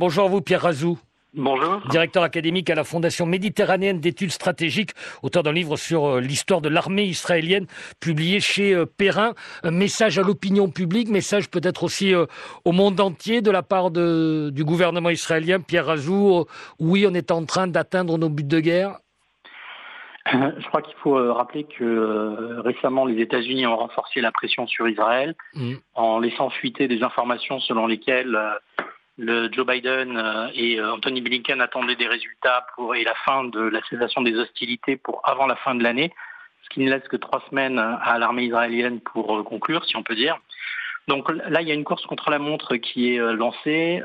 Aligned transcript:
Bonjour 0.00 0.24
à 0.24 0.28
vous, 0.28 0.40
Pierre 0.40 0.62
Razou. 0.62 0.98
Bonjour. 1.34 1.82
Directeur 1.90 2.22
académique 2.22 2.70
à 2.70 2.74
la 2.74 2.84
Fondation 2.84 3.26
méditerranéenne 3.26 4.00
d'études 4.00 4.30
stratégiques, 4.30 4.92
auteur 5.22 5.42
d'un 5.42 5.52
livre 5.52 5.76
sur 5.76 6.06
euh, 6.06 6.20
l'histoire 6.22 6.62
de 6.62 6.70
l'armée 6.70 7.04
israélienne, 7.04 7.66
publié 8.00 8.40
chez 8.40 8.72
euh, 8.72 8.86
Perrin. 8.86 9.34
Un 9.62 9.72
message 9.72 10.18
à 10.18 10.22
l'opinion 10.22 10.70
publique, 10.70 11.10
message 11.10 11.50
peut-être 11.50 11.82
aussi 11.84 12.14
euh, 12.14 12.24
au 12.64 12.72
monde 12.72 12.98
entier 12.98 13.42
de 13.42 13.50
la 13.50 13.62
part 13.62 13.90
de, 13.90 14.48
du 14.54 14.64
gouvernement 14.64 15.10
israélien. 15.10 15.60
Pierre 15.60 15.84
Razou, 15.84 16.46
oui, 16.78 17.06
on 17.06 17.12
est 17.12 17.30
en 17.30 17.44
train 17.44 17.66
d'atteindre 17.66 18.16
nos 18.16 18.30
buts 18.30 18.42
de 18.42 18.60
guerre 18.60 18.96
je 20.26 20.68
crois 20.68 20.82
qu'il 20.82 20.94
faut 21.02 21.34
rappeler 21.34 21.64
que 21.64 22.60
récemment 22.60 23.04
les 23.04 23.20
États-Unis 23.20 23.66
ont 23.66 23.76
renforcé 23.76 24.20
la 24.20 24.30
pression 24.30 24.66
sur 24.66 24.86
Israël 24.86 25.34
mmh. 25.54 25.72
en 25.94 26.20
laissant 26.20 26.50
fuiter 26.50 26.86
des 26.86 27.02
informations 27.02 27.58
selon 27.58 27.86
lesquelles 27.86 28.38
le 29.20 29.52
Joe 29.52 29.66
Biden 29.66 30.16
euh, 30.16 30.48
et 30.54 30.80
euh, 30.80 30.92
Anthony 30.92 31.20
Blinken 31.20 31.60
attendaient 31.60 31.96
des 31.96 32.08
résultats 32.08 32.66
pour 32.74 32.94
et 32.94 33.04
la 33.04 33.14
fin 33.26 33.44
de 33.44 33.60
la 33.60 33.82
cessation 33.82 34.22
des 34.22 34.34
hostilités 34.34 34.96
pour 34.96 35.20
avant 35.24 35.46
la 35.46 35.56
fin 35.56 35.74
de 35.74 35.82
l'année, 35.82 36.10
ce 36.62 36.70
qui 36.70 36.80
ne 36.80 36.90
laisse 36.90 37.06
que 37.06 37.16
trois 37.16 37.42
semaines 37.50 37.78
à 37.78 38.18
l'armée 38.18 38.44
israélienne 38.44 39.00
pour 39.00 39.36
euh, 39.36 39.42
conclure, 39.42 39.84
si 39.84 39.96
on 39.96 40.02
peut 40.02 40.14
dire. 40.14 40.38
Donc 41.06 41.30
là, 41.30 41.60
il 41.60 41.68
y 41.68 41.70
a 41.70 41.74
une 41.74 41.84
course 41.84 42.06
contre 42.06 42.30
la 42.30 42.38
montre 42.38 42.76
qui 42.76 43.14
est 43.14 43.18
lancée. 43.18 44.00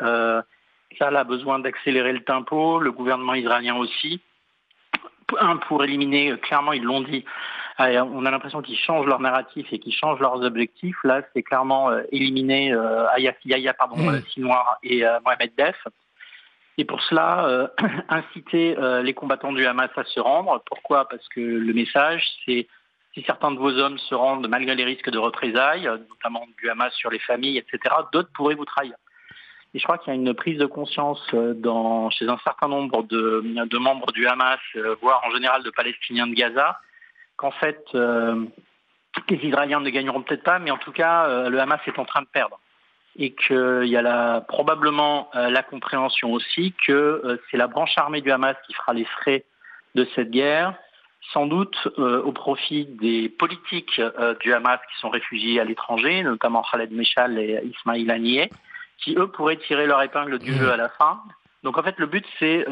ça 0.98 1.08
a 1.08 1.24
besoin 1.24 1.60
d'accélérer 1.60 2.14
le 2.14 2.24
tempo, 2.24 2.80
le 2.80 2.92
gouvernement 2.92 3.36
israélien 3.36 3.76
aussi. 3.76 4.22
Un, 5.40 5.58
pour 5.58 5.84
éliminer, 5.84 6.36
clairement, 6.40 6.74
ils 6.74 6.82
l'ont 6.82 7.02
dit, 7.02 7.24
on 7.80 8.26
a 8.26 8.32
l'impression 8.32 8.62
qu'ils 8.62 8.78
changent 8.78 9.08
leur 9.08 9.20
narratif 9.20 9.68
et 9.72 9.80
qu'ils 9.80 9.94
changent 9.94 10.20
leurs 10.20 10.42
objectifs. 10.42 10.98
Là, 11.04 11.22
c'est 11.34 11.44
clairement 11.44 11.90
euh, 11.90 12.04
éliminer 12.12 12.74
euh, 12.74 13.06
Yahya 13.18 13.74
pardon, 13.74 13.98
mmh. 13.98 14.22
Sinoir 14.34 14.78
et 14.84 15.06
euh, 15.06 15.20
Mohamed 15.26 15.52
Def. 15.58 15.88
Et 16.78 16.86
pour 16.86 17.02
cela, 17.04 17.72
inciter 18.10 18.76
les 19.02 19.14
combattants 19.14 19.54
du 19.54 19.66
Hamas 19.66 19.90
à 19.96 20.04
se 20.04 20.20
rendre. 20.20 20.62
Pourquoi? 20.66 21.08
Parce 21.08 21.26
que 21.30 21.40
le 21.40 21.74
message, 21.74 22.22
c'est 22.46 22.68
si 23.14 23.24
certains 23.24 23.52
de 23.52 23.58
vos 23.58 23.72
hommes 23.80 23.98
se 23.98 24.14
rendent 24.14 24.50
malgré 24.50 24.76
les 24.76 24.84
risques 24.84 25.10
de 25.10 25.18
représailles, 25.18 25.90
notamment 26.10 26.46
du 26.58 26.70
Hamas 26.70 26.94
sur 26.96 27.10
les 27.10 27.20
familles, 27.20 27.60
etc., 27.60 27.96
d'autres 28.12 28.30
pourraient 28.34 28.56
vous 28.56 28.66
trahir. 28.66 28.94
Et 29.74 29.80
je 29.80 29.84
crois 29.86 29.98
qu'il 29.98 30.14
y 30.14 30.18
a 30.18 30.20
une 30.20 30.34
prise 30.34 30.58
de 30.58 30.66
conscience 30.66 31.26
dans, 31.34 32.10
chez 32.10 32.28
un 32.28 32.40
certain 32.44 32.68
nombre 32.68 33.04
de, 33.04 33.42
de 33.66 33.78
membres 33.78 34.12
du 34.12 34.28
Hamas, 34.28 34.60
voire 35.02 35.22
en 35.26 35.32
général 35.32 35.64
de 35.64 35.70
Palestiniens 35.70 36.28
de 36.28 36.34
Gaza, 36.34 36.78
qu'en 37.38 37.52
fait, 37.52 37.84
euh, 37.96 38.46
les 39.30 39.38
Israéliens 39.38 39.80
ne 39.80 39.90
gagneront 39.90 40.22
peut-être 40.22 40.44
pas, 40.44 40.60
mais 40.60 40.72
en 40.72 40.78
tout 40.78 40.92
cas, 40.92 41.28
euh, 41.28 41.50
le 41.50 41.60
Hamas 41.60 41.80
est 41.88 42.00
en 42.00 42.06
train 42.06 42.22
de 42.22 42.28
perdre. 42.28 42.60
Et 43.18 43.34
qu'il 43.34 43.86
y 43.86 43.96
a 43.96 44.42
probablement 44.42 45.30
euh, 45.36 45.50
la 45.50 45.64
compréhension 45.64 46.34
aussi 46.34 46.74
que 46.86 47.40
c'est 47.50 47.58
la 47.58 47.68
branche 47.68 47.98
armée 47.98 48.22
du 48.22 48.32
Hamas 48.32 48.58
qui 48.68 48.74
fera 48.74 48.94
les 48.94 49.06
frais 49.06 49.46
de 49.96 50.06
cette 50.16 50.32
guerre, 50.32 50.76
sans 51.32 51.48
doute 51.48 51.88
au 51.98 52.32
profit 52.34 52.86
des 52.86 53.30
politiques 53.30 54.00
du 54.42 54.54
Hamas 54.54 54.80
qui 54.92 55.00
sont 55.00 55.10
réfugiés 55.10 55.60
à 55.60 55.64
l'étranger, 55.64 56.22
notamment 56.22 56.64
Khaled 56.70 56.92
Meshal 56.92 57.40
et 57.40 57.62
Ismail 57.64 58.12
Haniyeh, 58.12 58.50
qui 59.00 59.16
eux 59.16 59.28
pourraient 59.28 59.56
tirer 59.56 59.88
leur 59.88 60.02
épingle 60.04 60.38
du 60.38 60.54
jeu 60.54 60.70
à 60.70 60.78
la 60.78 60.90
fin. 60.90 61.24
Donc 61.64 61.80
en 61.80 61.84
fait, 61.84 61.98
le 61.98 62.06
but 62.06 62.26
c'est 62.38 62.66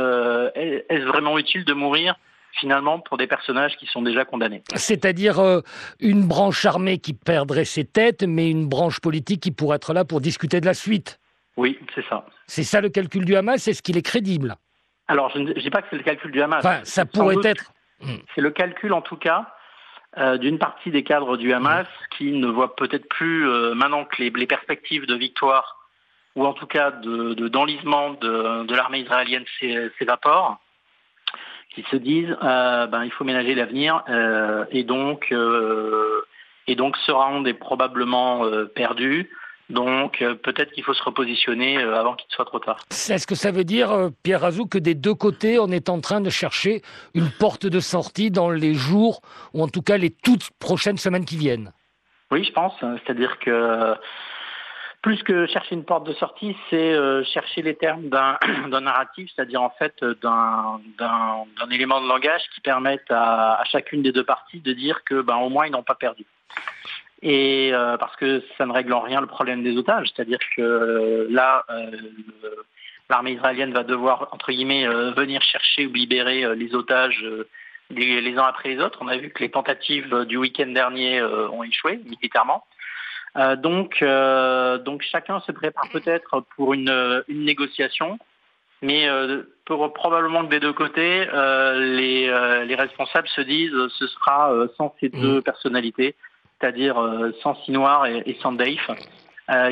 est-ce 0.56 1.06
vraiment 1.06 1.40
utile 1.40 1.64
de 1.64 1.74
mourir 1.74 2.16
finalement 2.60 3.00
pour 3.00 3.18
des 3.18 3.28
personnages 3.28 3.76
qui 3.78 3.86
sont 3.88 4.02
déjà 4.02 4.26
condamnés. 4.26 4.64
C'est-à-dire 4.76 5.40
euh, 5.40 5.62
une 6.00 6.28
branche 6.28 6.66
armée 6.66 6.98
qui 6.98 7.14
perdrait 7.14 7.66
ses 7.66 7.86
têtes, 7.86 8.24
mais 8.24 8.50
une 8.50 8.68
branche 8.68 9.00
politique 9.00 9.42
qui 9.42 9.52
pourrait 9.52 9.78
être 9.78 9.94
là 9.94 10.06
pour 10.06 10.22
discuter 10.22 10.62
de 10.62 10.66
la 10.66 10.74
suite. 10.74 11.20
Oui, 11.58 11.80
c'est 11.94 12.06
ça. 12.08 12.26
C'est 12.48 12.64
ça 12.64 12.82
le 12.82 12.90
calcul 12.90 13.26
du 13.26 13.36
Hamas, 13.36 13.68
est-ce 13.68 13.82
qu'il 13.82 13.98
est 13.98 14.04
crédible 14.04 14.56
Alors, 15.08 15.30
je 15.34 15.40
ne 15.40 15.54
dis 15.54 15.70
pas 15.70 15.82
que 15.82 15.88
c'est 15.90 15.98
le 15.98 16.04
calcul 16.04 16.32
du 16.32 16.42
Hamas. 16.42 16.66
Enfin, 16.66 16.80
ça 16.84 17.06
pourrait 17.06 17.38
être. 17.44 17.72
C'est 18.36 18.42
le 18.42 18.52
calcul, 18.52 18.92
en 18.92 19.02
tout 19.02 19.16
cas, 19.16 19.48
euh, 20.18 20.38
d'une 20.38 20.60
partie 20.60 20.92
des 20.92 21.04
cadres 21.04 21.38
du 21.38 21.54
Hamas 21.54 21.88
hmm. 21.88 22.18
qui 22.18 22.32
ne 22.32 22.48
voient 22.48 22.76
peut-être 22.76 23.08
plus, 23.08 23.48
euh, 23.48 23.74
maintenant 23.76 24.06
que 24.06 24.22
les, 24.22 24.48
perspectives 24.48 25.06
de 25.06 25.16
victoire, 25.16 25.90
ou 26.36 26.46
en 26.46 26.54
tout 26.54 26.68
cas 26.68 26.92
d'enlisement 26.92 28.12
de, 28.12 28.66
de 28.66 28.76
l'armée 28.76 29.00
israélienne 29.00 29.46
s'évaporent, 30.00 30.60
qui 31.74 31.84
se 31.90 31.96
disent 31.96 32.36
euh, 32.44 32.88
ben, 32.88 33.04
il 33.04 33.12
faut 33.12 33.24
ménager 33.24 33.56
l'avenir 33.56 34.04
euh, 34.10 34.66
et 34.72 34.84
donc 34.84 35.28
euh, 35.32 36.22
et 36.68 36.76
donc 36.76 36.96
ce 37.06 37.12
round 37.12 37.48
est 37.48 37.54
probablement 37.54 38.44
perdu. 38.76 39.30
Donc 39.70 40.24
peut-être 40.44 40.72
qu'il 40.72 40.84
faut 40.84 40.94
se 40.94 41.04
repositionner 41.04 41.78
avant 41.78 42.16
qu'il 42.16 42.30
soit 42.30 42.46
trop 42.46 42.60
tard. 42.60 42.80
Est-ce 42.92 43.26
que 43.26 43.36
ça 43.36 43.52
veut 43.52 43.64
dire, 43.64 44.10
Pierre 44.22 44.42
Razou, 44.42 44.66
que 44.66 44.78
des 44.78 44.94
deux 44.94 45.14
côtés, 45.14 45.58
on 45.58 45.68
est 45.68 45.90
en 45.90 46.00
train 46.00 46.22
de 46.22 46.30
chercher 46.30 46.82
une 47.14 47.30
porte 47.30 47.66
de 47.66 47.80
sortie 47.80 48.30
dans 48.30 48.50
les 48.50 48.74
jours, 48.76 49.22
ou 49.54 49.64
en 49.64 49.68
tout 49.68 49.82
cas 49.82 49.98
les 49.98 50.12
toutes 50.12 50.52
prochaines 50.60 50.98
semaines 50.98 51.26
qui 51.26 51.38
viennent? 51.38 51.72
Oui, 52.32 52.44
je 52.44 52.52
pense. 52.52 52.74
C'est-à-dire 52.80 53.40
que 53.40 53.96
plus 55.04 55.22
que 55.22 55.46
chercher 55.48 55.76
une 55.76 55.84
porte 55.84 56.08
de 56.08 56.14
sortie, 56.14 56.56
c'est 56.70 56.94
euh, 56.94 57.26
chercher 57.26 57.62
les 57.62 57.76
termes 57.76 58.08
d'un 58.08 58.38
narratif, 58.82 59.30
c'est-à-dire 59.36 59.62
en 59.62 59.70
fait 59.70 59.94
d'un 60.02 60.80
élément 61.70 62.02
de 62.02 62.08
langage 62.08 62.42
qui 62.56 62.62
permette 62.62 63.04
à, 63.10 63.62
chacune 63.70 64.02
des 64.02 64.14
deux 64.14 64.24
parties 64.24 64.62
de 64.62 64.72
dire 64.72 65.04
que 65.04 65.22
ben, 65.22 65.36
au 65.36 65.50
moins 65.50 65.68
ils 65.68 65.72
n'ont 65.72 65.84
pas 65.84 65.96
perdu. 65.96 66.26
Et 67.22 67.72
euh, 67.74 67.98
parce 67.98 68.16
que 68.16 68.44
ça 68.58 68.66
ne 68.66 68.72
règle 68.72 68.94
en 68.94 69.02
rien 69.02 69.20
le 69.20 69.28
problème 69.28 69.62
des 69.62 69.78
otages, 69.78 70.10
c'est-à-dire 70.16 70.40
que 70.56 71.28
là, 71.30 71.66
euh, 71.70 71.92
l'armée 73.10 73.34
israélienne 73.34 73.74
va 73.74 73.84
devoir, 73.84 74.30
entre 74.32 74.54
guillemets, 74.54 74.88
venir 74.88 75.42
chercher 75.42 75.86
ou 75.86 75.92
libérer 75.92 76.56
les 76.56 76.74
otages 76.74 77.26
les, 77.90 78.22
les, 78.22 78.38
uns 78.38 78.46
après 78.46 78.70
les 78.70 78.80
autres. 78.80 79.00
On 79.02 79.10
a 79.10 79.18
vu 79.18 79.30
que 79.32 79.44
les 79.44 79.52
tentatives 79.52 80.24
du 80.24 80.38
week-end 80.38 80.68
dernier 80.68 81.22
ont 81.22 81.64
échoué 81.64 82.00
militairement. 82.06 82.66
Euh, 83.38 83.56
donc, 83.56 84.02
euh, 84.02 84.78
donc 84.78 85.02
chacun 85.02 85.40
se 85.42 85.52
prépare 85.52 85.90
peut-être 85.92 86.44
pour 86.56 86.74
une, 86.74 87.24
une 87.28 87.46
négociation, 87.46 88.20
mais 88.82 89.08
euh, 89.08 89.44
pour, 89.66 89.92
probablement 89.94 90.44
que 90.44 90.50
des 90.50 90.60
deux 90.60 90.74
côtés, 90.74 91.26
les, 91.26 92.28
les 92.68 92.76
responsables 92.76 93.28
se 93.30 93.42
disent 93.42 93.74
ce 93.98 94.08
sera 94.08 94.52
sans 94.78 94.94
ces 95.00 95.10
deux 95.10 95.40
mmh. 95.40 95.44
personnalités, 95.44 96.16
c'est-à-dire 96.60 96.96
sans 97.42 97.56
Sinoir 97.64 98.06
et, 98.06 98.24
et 98.26 98.38
sans 98.42 98.52
Dave, 98.52 98.78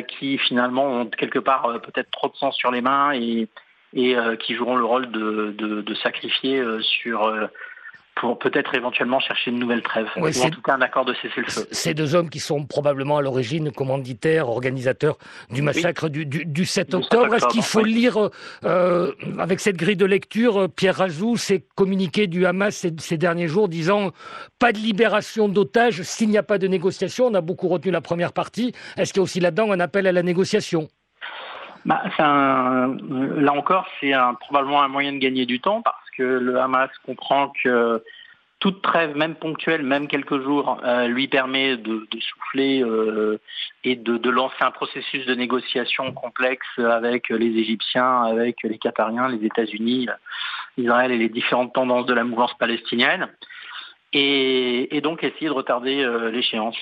qui 0.07 0.38
finalement 0.38 0.85
ont 0.85 1.05
quelque 1.05 1.39
part 1.39 1.81
peut-être 1.81 2.09
trop 2.11 2.29
de 2.29 2.35
sang 2.38 2.51
sur 2.51 2.71
les 2.71 2.81
mains 2.81 3.13
et, 3.13 3.47
et 3.94 4.16
qui 4.39 4.55
joueront 4.55 4.77
le 4.77 4.85
rôle 4.85 5.11
de, 5.11 5.53
de, 5.57 5.81
de 5.81 5.94
sacrifier 5.95 6.63
sur 6.81 7.50
pour 8.21 8.37
peut-être 8.37 8.75
éventuellement 8.75 9.19
chercher 9.19 9.49
une 9.49 9.57
nouvelle 9.57 9.81
trêve, 9.81 10.05
ou 10.15 10.27
en 10.27 10.49
tout 10.51 10.61
cas 10.61 10.75
un 10.75 10.81
accord 10.81 11.05
de 11.05 11.13
cessez-le-feu. 11.15 11.67
Ces 11.71 11.95
deux 11.95 12.13
hommes 12.13 12.29
qui 12.29 12.39
sont 12.39 12.65
probablement 12.65 13.17
à 13.17 13.21
l'origine 13.23 13.71
commanditaires, 13.71 14.47
organisateurs 14.47 15.17
du 15.49 15.63
massacre 15.63 16.07
du, 16.07 16.27
du, 16.27 16.65
7 16.65 16.93
octobre. 16.93 17.33
Est-ce 17.33 17.47
qu'il 17.47 17.63
faut 17.63 17.83
lire, 17.83 18.29
euh, 18.63 19.11
avec 19.39 19.59
cette 19.59 19.75
grille 19.75 19.95
de 19.95 20.05
lecture, 20.05 20.69
Pierre 20.69 20.97
Razou, 20.97 21.35
ces 21.35 21.65
communiqués 21.73 22.27
du 22.27 22.45
Hamas 22.45 22.75
ces, 22.75 22.93
ces 22.99 23.17
derniers 23.17 23.47
jours 23.47 23.67
disant 23.67 24.11
pas 24.59 24.71
de 24.71 24.77
libération 24.77 25.49
d'otages 25.49 26.03
s'il 26.03 26.29
n'y 26.29 26.38
a 26.38 26.43
pas 26.43 26.59
de 26.59 26.67
négociation 26.67 27.25
On 27.25 27.33
a 27.33 27.41
beaucoup 27.41 27.69
retenu 27.69 27.91
la 27.91 28.01
première 28.01 28.33
partie. 28.33 28.71
Est-ce 28.97 29.13
qu'il 29.13 29.19
y 29.19 29.21
a 29.21 29.23
aussi 29.23 29.39
là-dedans 29.39 29.71
un 29.71 29.79
appel 29.79 30.05
à 30.05 30.11
la 30.11 30.21
négociation? 30.21 30.88
Bah, 31.86 32.03
là 32.19 33.53
encore, 33.53 33.88
c'est 34.00 34.14
probablement 34.40 34.84
un 34.84 34.88
moyen 34.88 35.14
de 35.14 35.18
gagner 35.18 35.46
du 35.46 35.59
temps 35.59 35.81
parce 35.81 36.09
que 36.18 36.24
le 36.24 36.59
Hamas 36.59 36.90
comprend 37.06 37.52
que 37.64 38.03
toute 38.62 38.84
trêve, 38.84 39.18
même 39.18 39.36
ponctuelle, 39.36 39.81
même 39.81 40.08
quelques 40.08 40.40
jours, 40.40 40.80
euh, 40.86 41.08
lui 41.08 41.28
permet 41.28 41.78
de, 41.78 42.08
souffler 42.19 42.84
euh, 42.84 43.40
et 43.84 43.96
de, 43.96 44.30
lancer 44.30 44.62
un 44.62 44.69
processus 44.69 45.25
de 45.25 45.34
négociation 45.34 46.14
complexe 46.14 46.68
avec 46.78 47.30
les 47.30 47.58
Égyptiens, 47.58 48.22
avec 48.22 48.58
les 48.63 48.78
Qatariens, 48.78 49.28
les 49.30 49.44
États-Unis, 49.44 50.07
Israël 50.77 51.12
et 51.12 51.18
les 51.18 51.30
différentes 51.30 51.74
tendances 51.74 52.06
de 52.06 52.13
la 52.13 52.24
mouvance 52.24 52.54
palestinienne, 52.60 53.27
et, 54.13 55.01
donc 55.01 55.24
essayer 55.24 55.48
de 55.48 55.54
retarder 55.54 56.04
euh, 56.04 56.30
l'échéance. 56.30 56.77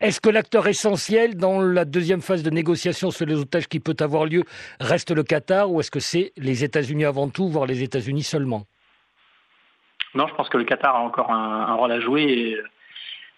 Est-ce 0.00 0.20
que 0.20 0.30
l'acteur 0.30 0.66
essentiel 0.66 1.36
dans 1.36 1.60
la 1.60 1.84
deuxième 1.84 2.22
phase 2.22 2.42
de 2.42 2.50
négociation 2.50 3.10
sur 3.10 3.26
les 3.26 3.38
otages 3.38 3.68
qui 3.68 3.80
peut 3.80 3.96
avoir 4.00 4.24
lieu 4.24 4.44
reste 4.80 5.10
le 5.10 5.22
Qatar 5.22 5.70
ou 5.70 5.80
est-ce 5.80 5.90
que 5.90 6.00
c'est 6.00 6.32
les 6.36 6.64
États-Unis 6.64 7.04
avant 7.04 7.28
tout, 7.28 7.48
voire 7.48 7.66
les 7.66 7.82
États-Unis 7.82 8.22
seulement? 8.22 8.64
Non, 10.14 10.26
je 10.26 10.34
pense 10.34 10.48
que 10.48 10.58
le 10.58 10.64
Qatar 10.64 10.96
a 10.96 11.00
encore 11.00 11.30
un, 11.30 11.74
rôle 11.74 11.92
à 11.92 12.00
jouer 12.00 12.58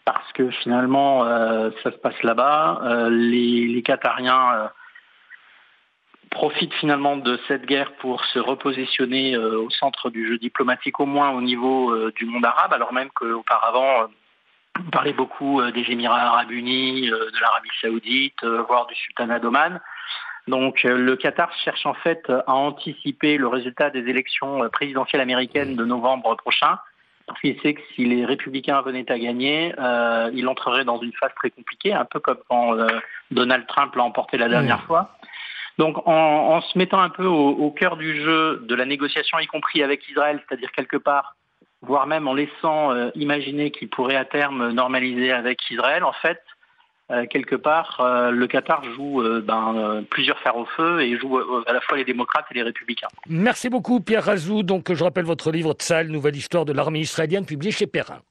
parce 0.05 0.33
que 0.33 0.51
finalement, 0.51 1.25
euh, 1.25 1.71
ça 1.83 1.93
se 1.93 1.97
passe 1.97 2.21
là-bas. 2.23 2.81
Euh, 2.85 3.11
les, 3.11 3.83
Qatariens 3.83 4.55
euh, 4.55 4.69
profitent 6.31 6.75
finalement 6.75 7.17
de 7.17 7.39
cette 7.47 7.67
guerre 7.67 7.93
pour 7.97 8.25
se 8.27 8.39
repositionner 8.39 9.37
au 9.37 9.69
centre 9.71 10.09
du 10.09 10.27
jeu 10.27 10.39
diplomatique, 10.39 10.99
au 10.99 11.07
moins 11.07 11.31
au 11.31 11.43
niveau 11.43 11.95
du 12.13 12.25
monde 12.25 12.45
arabe, 12.45 12.73
alors 12.73 12.93
même 12.95 13.11
qu'auparavant, 13.11 14.09
on 14.87 14.91
parlait 14.91 15.13
beaucoup 15.13 15.61
euh, 15.61 15.71
des 15.71 15.85
Émirats 15.91 16.21
arabes 16.21 16.51
unis, 16.51 17.11
euh, 17.11 17.31
de 17.31 17.41
l'Arabie 17.41 17.71
saoudite, 17.81 18.43
euh, 18.45 18.63
voire 18.63 18.87
du 18.87 18.95
sultanat 18.95 19.39
d'Oman. 19.39 19.81
Donc 20.49 20.83
le 20.83 21.15
Qatar 21.15 21.53
cherche 21.65 21.87
en 21.87 21.95
fait 21.95 22.29
à 22.29 22.53
anticiper 22.53 23.37
le 23.37 23.47
résultat 23.47 23.91
des 23.91 24.01
élections 24.09 24.69
présidentielles 24.71 25.23
américaines 25.23 25.77
de 25.77 25.85
novembre 25.85 26.35
prochain, 26.35 26.79
parce 27.29 27.41
qu'il 27.41 27.61
sait 27.61 27.75
que 27.75 27.81
si 27.95 28.07
les 28.07 28.25
républicains 28.25 28.83
venaient 28.83 29.09
à 29.09 29.21
gagner, 29.21 29.73
il 30.33 30.49
entrerait 30.49 30.85
dans 30.85 31.01
une 31.01 31.13
phase 31.13 31.31
très 31.37 31.51
compliquée, 31.51 31.93
un 31.93 32.05
peu 32.05 32.19
comme 32.19 32.39
quand 32.51 32.77
Donald 33.31 33.69
Trump 33.69 33.95
l'a 33.95 34.03
emporté 34.03 34.37
la 34.37 34.49
dernière 34.49 34.83
fois. 34.83 35.17
Donc 35.79 35.97
en, 36.09 36.61
se 36.61 36.77
mettant 36.77 37.01
un 37.01 37.11
peu 37.11 37.25
au, 37.25 37.71
cœur 37.71 37.97
du 37.97 38.21
jeu 38.21 38.65
de 38.69 38.75
la 38.75 38.85
négociation, 38.85 39.39
y 39.39 39.47
compris 39.47 39.85
avec 39.85 40.09
Israël, 40.09 40.43
c'est-à-dire 40.49 40.73
quelque 40.73 40.97
part, 40.97 41.37
voire 41.83 42.07
même 42.07 42.29
en 42.29 42.35
laissant 42.35 42.93
euh, 42.93 43.11
imaginer 43.15 43.71
qu'il 43.71 43.89
pourrait 43.89 44.17
à 44.17 44.25
terme 44.25 44.71
normaliser 44.71 45.33
avec 45.33 45.59
Israël, 45.71 46.05
en 46.05 46.13
fait, 46.13 46.41
euh, 47.11 47.27
quelque 47.27 47.57
part, 47.57 48.01
euh, 48.01 48.31
le 48.31 48.47
Qatar 48.47 48.83
joue 48.97 49.23
ben, 49.43 50.05
plusieurs 50.09 50.39
fers 50.39 50.57
au 50.57 50.65
feu 50.65 51.03
et 51.03 51.19
joue 51.19 51.37
à 51.67 51.73
la 51.73 51.81
fois 51.81 51.99
les 51.99 52.05
démocrates 52.05 52.47
et 52.53 52.55
les 52.55 52.63
républicains. 52.63 53.09
Merci 53.29 53.69
beaucoup 53.69 54.01
Pierre 54.01 54.25
Razou. 54.25 54.63
Donc 54.63 54.93
je 54.93 55.05
rappelle 55.05 55.25
votre 55.25 55.51
livre 55.51 55.75
Tzal, 55.75 56.09
nouvelle 56.09 56.37
histoire 56.37 56.65
de 56.65 56.73
l'armée 56.73 57.01
israélienne, 57.01 57.45
publié 57.45 57.73
chez 57.73 57.87
Perrin. 57.87 58.23